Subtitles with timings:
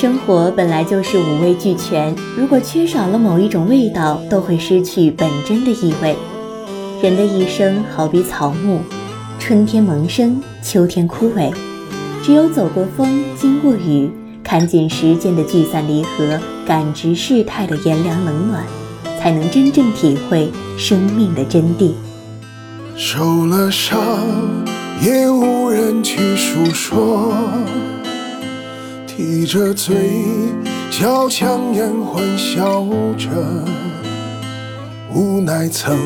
[0.00, 6.14] 生活本来就是五味俱全，如果缺少了某一种味道，都会失去本真的意味。
[7.02, 8.78] 人的一生好比草木，
[9.40, 11.52] 春天萌生，秋天枯萎。
[12.22, 14.08] 只有走过风，经过雨，
[14.44, 18.62] 看尽时间的聚散离合，感知世态的炎凉冷暖，
[19.18, 21.90] 才能真正体会生命的真谛。
[22.94, 23.98] 受了伤，
[25.02, 27.34] 也无人去诉说。
[29.18, 29.96] 提着嘴
[30.92, 33.28] 角，强颜欢笑着，
[35.12, 35.98] 无奈曾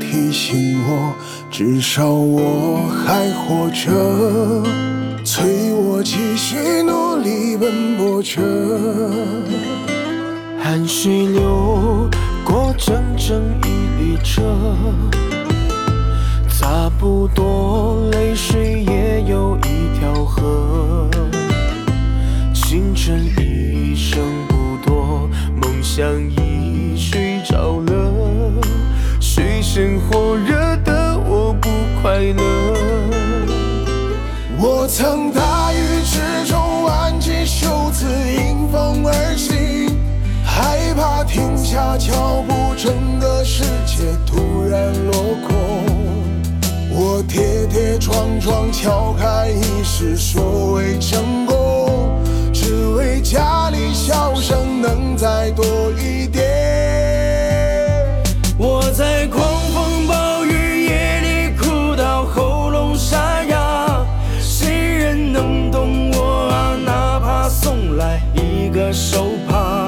[0.00, 1.14] 提醒我，
[1.50, 4.62] 至少我还活着，
[5.26, 8.40] 催我继续努力奔波着。
[10.58, 12.08] 汗水流
[12.46, 13.68] 过整整一
[14.02, 14.42] 列车，
[16.48, 18.93] 差不多泪水也
[26.20, 28.12] 已睡着了，
[29.20, 31.68] 水深火热的我不
[32.00, 32.42] 快乐。
[34.58, 39.90] 我曾大雨之中挽起袖子迎风而行，
[40.44, 45.12] 害怕停下脚步，整个世界突然落
[45.46, 45.54] 空。
[46.90, 51.54] 我跌跌撞撞敲开一世所谓成功。
[52.52, 55.64] 只为家里笑声能再多
[68.94, 69.86] 手帕，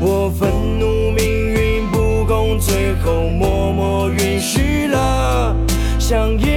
[0.00, 5.54] 我愤怒命运不公，最后默默允许了，
[5.98, 6.49] 像一。